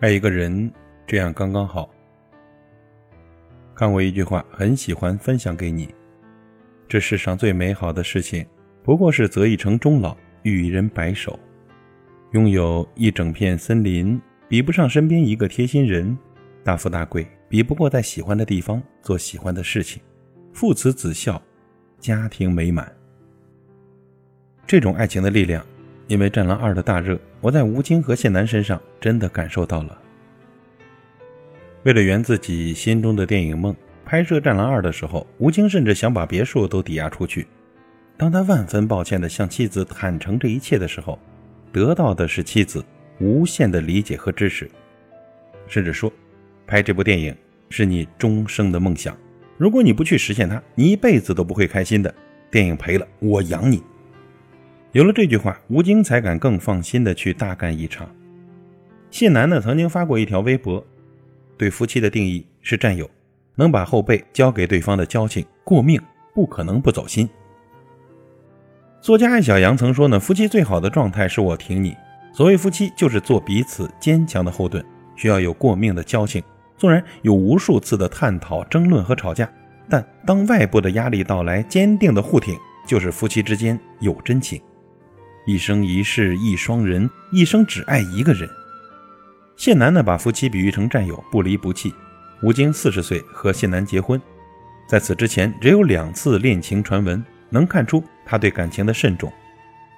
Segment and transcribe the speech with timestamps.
[0.00, 0.72] 爱一个人，
[1.06, 1.90] 这样刚刚好。
[3.74, 5.94] 看过一句话，很喜欢分享给你：
[6.88, 8.46] 这世上最美好的事情，
[8.82, 11.38] 不过是择一城终老，与人白首。
[12.32, 16.16] 拥有一整片森林，比不上身边一个贴心人；
[16.64, 20.00] 大富大贵，比不过在喜欢的地方做喜欢的事情；
[20.54, 21.42] 父慈子孝，
[21.98, 22.90] 家庭美满。
[24.66, 25.62] 这种爱情的力量。
[26.10, 29.96] 因为《战狼二》的大热，我在吴京和谢楠身上真的感受到了。
[31.84, 33.72] 为了圆自己心中的电影梦，
[34.04, 37.46] 拍摄《战狼二》的时候，吴京甚至想把别墅都抵押出去。
[38.16, 41.16] 当他万分抱歉地向妻子坦诚这一切的时候，
[41.72, 42.84] 得到的是妻子
[43.20, 44.68] 无限的理解和支持，
[45.68, 46.12] 甚至说
[46.66, 47.32] ：“拍这部电影
[47.68, 49.16] 是你终生的梦想，
[49.56, 52.12] 如果你不去实现它，你一辈子都不会开心的。
[52.50, 53.80] 电影赔了，我养你。”
[54.92, 58.08] 有了这句话，吴京才敢更放心的去大干一场。
[59.08, 60.84] 谢楠呢，曾经发过一条微博，
[61.56, 63.08] 对夫妻的定义是战友，
[63.54, 66.00] 能把后背交给对方的交情，过命
[66.34, 67.28] 不可能不走心。
[69.00, 71.96] 作家艾小阳曾说呢，夫妻最好的状态是我挺你。
[72.32, 76.42] 所谓夫妻，就是做彼此坚强的后盾，需要有过命的交情。
[76.76, 79.48] 纵然有无数次的探讨、争论和吵架，
[79.88, 84.60] 但当外部的压力到来，坚定的互挺，就是夫妻之间有真情。
[85.46, 88.48] 一生一世一双人，一生只爱一个人。
[89.56, 91.94] 谢楠呢，把夫妻比喻成战友，不离不弃。
[92.42, 94.20] 吴京四十岁和谢楠结婚，
[94.86, 99.32] 在此之前只有两次恋情传闻，能看出他对感情的慎重。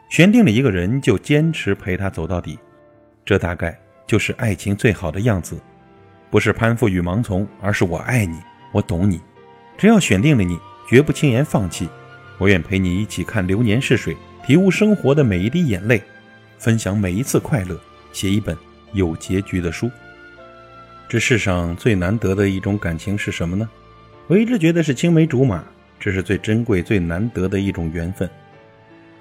[0.09, 2.59] 选定了一个人，就坚持陪他走到底，
[3.25, 5.61] 这大概就是爱情最好的样子。
[6.31, 8.39] 不是攀附与盲从，而是我爱你，
[8.73, 9.21] 我懂你。
[9.77, 11.89] 只要选定了你，绝不轻言放弃。
[12.39, 14.17] 我愿陪你一起看流年逝水。
[14.45, 16.03] 体悟生活的每一滴眼泪，
[16.59, 17.79] 分享每一次快乐，
[18.13, 18.57] 写一本
[18.93, 19.89] 有结局的书。
[21.09, 23.69] 这世上最难得的一种感情是什么呢？
[24.27, 25.63] 我一直觉得是青梅竹马，
[26.01, 28.29] 这是最珍贵、最难得的一种缘分。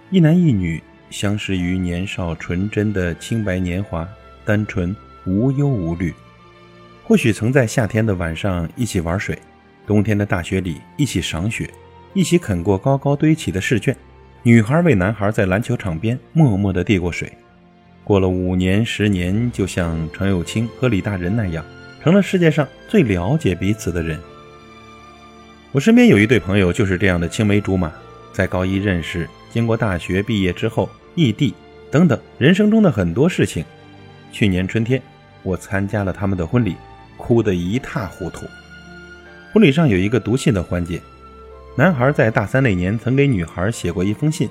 [0.09, 0.81] 一男一女
[1.11, 4.07] 相识于年少纯真的清白年华，
[4.43, 4.95] 单纯
[5.27, 6.11] 无忧无虑。
[7.03, 9.37] 或许曾在夏天的晚上一起玩水，
[9.85, 11.69] 冬天的大雪里一起赏雪，
[12.15, 13.95] 一起啃过高高堆起的试卷。
[14.43, 17.31] 女孩为男孩在篮球场边默默地递过水，
[18.03, 21.63] 过了五年、十年，就像程又青和李大仁那样，
[22.01, 24.19] 成了世界上最了解彼此的人。
[25.71, 27.91] 我身边有一对朋友，就是这样的青梅竹马，
[28.33, 31.53] 在高一认识，经过大学毕业之后异地
[31.91, 33.63] 等等人生中的很多事情。
[34.31, 34.99] 去年春天，
[35.43, 36.75] 我参加了他们的婚礼，
[37.15, 38.47] 哭得一塌糊涂。
[39.53, 40.99] 婚礼上有一个读信的环节。
[41.75, 44.49] 男孩在大三那年曾给女孩写过一封信，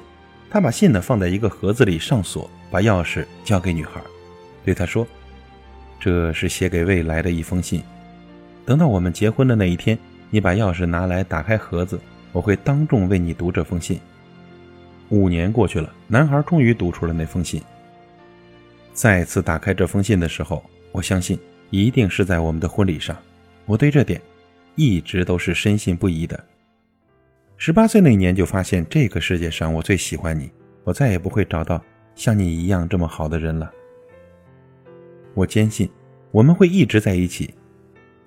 [0.49, 4.01] 他把信呢放在一个盒子里上锁，把钥匙交给女孩，
[4.65, 5.07] 对她说
[6.01, 7.83] ：“这是写给未来的一封信。
[8.65, 9.99] 等到我们结婚的那一天，
[10.31, 12.01] 你把钥匙拿来打开盒子，
[12.33, 14.01] 我会当众为你读这封信。”
[15.11, 17.63] 五年过去了，男孩终于读出了那封信。
[18.95, 21.39] 再次打开这封信的时候，我相信
[21.69, 23.15] 一定是在我们的婚礼上。
[23.67, 24.21] 我对这点
[24.75, 26.43] 一直都是深信不疑的。
[27.63, 30.51] 十八岁那年就发现这个世界上我最喜欢你，
[30.83, 31.79] 我再也不会找到
[32.15, 33.71] 像你一样这么好的人了。
[35.35, 35.87] 我坚信
[36.31, 37.53] 我们会一直在一起。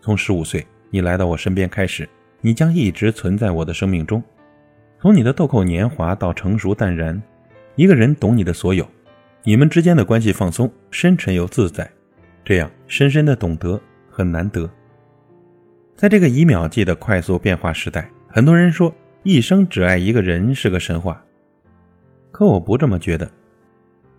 [0.01, 2.07] 从十五岁你来到我身边开始，
[2.41, 4.23] 你将一直存在我的生命中。
[5.01, 7.19] 从你的豆蔻年华到成熟淡然，
[7.73, 8.87] 一个人懂你的所有，
[9.41, 11.89] 你们之间的关系放松、深沉又自在，
[12.45, 14.69] 这样深深的懂得很难得。
[15.95, 18.93] 在这个以秒计的快速变化时代，很多人说。
[19.23, 21.23] 一生只爱一个人是个神话，
[22.29, 23.29] 可我不这么觉得。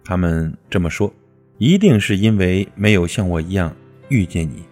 [0.03, 1.13] 他们这么说，
[1.59, 3.75] 一定是因为没有像我一样
[4.09, 4.63] 遇见你。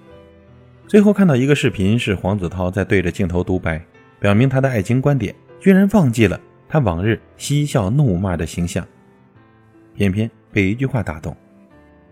[0.86, 3.84] 最后看到一个视频，是黄子韬在对着镜头独白，
[4.18, 8.86] 表明他的爱情观点，居然忘记了他往日嬉笑怒骂的形象，
[9.94, 11.36] 偏偏被一句话打动。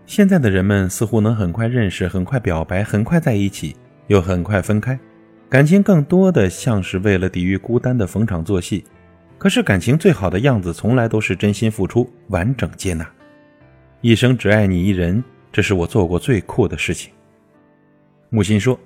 [0.05, 3.75] 现在的人们似乎能很快认识，很快表白，很快在一起，
[4.07, 4.99] 又很快分开。
[5.51, 8.85] 感情更多的像是为了抵御孤单的逢场作戏，
[9.37, 13.05] 可是感情最好的样子从来都是真心付出、完整接纳。
[13.99, 15.21] 一生只爱你一人，
[15.51, 17.11] 这是我做过最酷的事情。
[18.29, 18.79] 木心说：“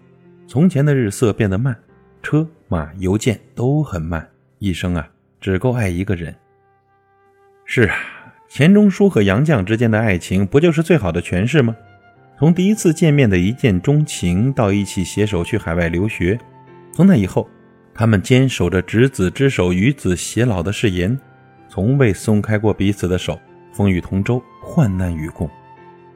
[0.50, 1.78] 从前的日色变得慢，
[2.24, 4.28] 车马邮件都很慢，
[4.58, 5.08] 一生啊，
[5.40, 6.34] 只够爱一个人。”
[7.64, 7.96] 是啊，
[8.50, 11.76] 钱钟书和杨绛之间的爱情，不就是最好的诠释吗？
[12.40, 16.40] 从第一次见面的一见钟情，到一起携手去海外留学。
[16.96, 17.46] 从那以后，
[17.94, 21.20] 他们坚守着执子之手，与子偕老的誓言，
[21.68, 23.38] 从未松开过彼此的手。
[23.74, 25.50] 风雨同舟，患难与共。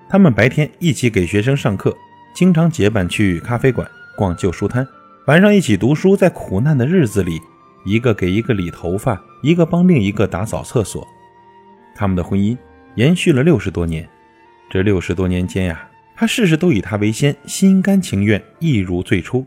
[0.08, 1.94] 他们白天一起给学生上课，
[2.34, 3.86] 经常结伴去咖啡馆、
[4.16, 4.88] 逛旧书摊，
[5.28, 6.16] 晚上一起读书。
[6.16, 7.38] 在苦难的日子里，
[7.84, 11.06] 一个给一个理头发，一个帮另一个打扫厕所。
[11.94, 12.58] 他们的婚姻
[12.96, 14.08] 延续了六十多年。
[14.70, 15.86] 这六十多年间呀，
[16.16, 19.46] 他事事都以他为先，心甘情愿，一如最初。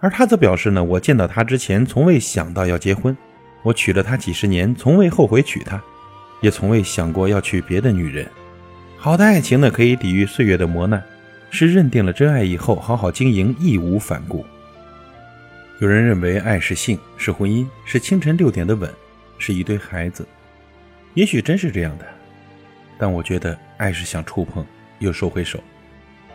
[0.00, 3.16] 而他则表示呢，我见到他之前，从未想到要结婚。
[3.62, 5.78] 我娶了她几十年，从未后悔娶她，
[6.40, 8.26] 也从未想过要娶别的女人。
[8.96, 11.02] 好的爱情呢，可以抵御岁月的磨难，
[11.50, 14.46] 是认定了真爱以后，好好经营，义无反顾。
[15.78, 18.90] 有人认为爱是性，是婚姻，是清晨六点的吻，
[19.36, 20.26] 是一堆孩子。
[21.12, 22.06] 也许真是这样的，
[22.96, 24.64] 但我觉得爱是想触碰
[25.00, 25.62] 又收回手。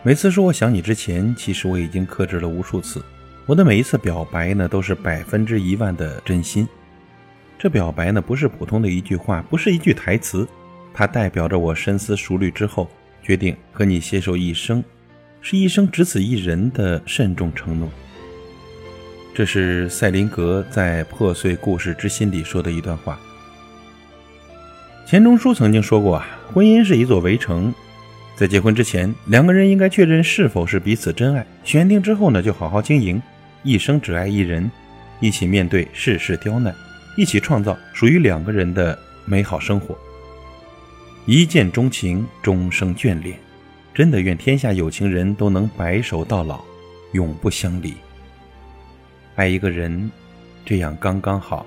[0.04, 3.04] 每次说我想你之前，其实我已经克制了无数次。
[3.46, 6.66] 我的每一次表白呢，都是百分之一万的真心。
[7.56, 10.46] 这表白呢，不是普通的一句话，不是一句台词，
[10.92, 12.90] 它代表着我深思熟虑之后
[13.22, 14.82] 决定和你携手一生，
[15.40, 17.88] 是一生只此一人的慎重承诺。
[19.32, 23.16] 这是赛林格在《破碎故事之心》里说的一段话。
[25.06, 27.72] 钱钟书曾经说过啊，婚姻是一座围城，
[28.34, 33.22] 在结婚之前，两个人应该确认是否是彼此真爱，选定之后呢，就好好经营，
[33.66, 34.70] 一生只爱一人，
[35.18, 36.72] 一起面对世事刁难。
[37.16, 39.98] 一起创造属于两个人的美好生活，
[41.24, 43.36] 一见钟情，终生眷恋。
[43.92, 46.62] 真的愿天下有情人都能白首到老，
[47.12, 47.94] 永不相离。
[49.34, 50.10] 爱一个人，
[50.64, 51.66] 这样刚刚好。